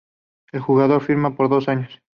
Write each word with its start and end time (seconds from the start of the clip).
El 0.51 0.61
jugador 0.61 1.03
firma 1.03 1.35
por 1.35 1.47
dos 1.47 1.67
años. 1.69 1.99